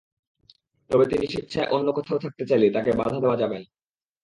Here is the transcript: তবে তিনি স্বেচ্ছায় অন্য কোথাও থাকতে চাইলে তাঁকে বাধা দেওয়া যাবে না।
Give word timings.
তবে 0.89 1.05
তিনি 1.05 1.25
স্বেচ্ছায় 1.27 1.71
অন্য 1.71 1.87
কোথাও 1.91 2.17
থাকতে 2.19 2.43
চাইলে 2.45 2.67
তাঁকে 2.69 2.91
বাধা 2.91 3.17
দেওয়া 3.19 3.37
যাবে 3.37 3.57
না। 3.59 3.67